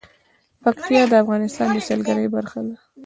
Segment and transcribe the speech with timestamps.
[0.63, 2.75] پکتیا د افغانستان د سیلګرۍ برخه ده.